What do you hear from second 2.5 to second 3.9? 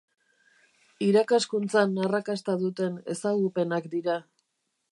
duten ezagupenak